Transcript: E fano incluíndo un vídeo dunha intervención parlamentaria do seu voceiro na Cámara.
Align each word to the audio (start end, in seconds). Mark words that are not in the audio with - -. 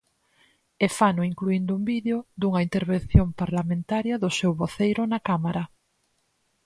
E 0.85 0.87
fano 0.97 1.27
incluíndo 1.31 1.71
un 1.79 1.83
vídeo 1.93 2.17
dunha 2.39 2.63
intervención 2.67 3.27
parlamentaria 3.41 4.15
do 4.23 4.29
seu 4.39 4.51
voceiro 4.61 5.01
na 5.11 5.19
Cámara. 5.29 5.63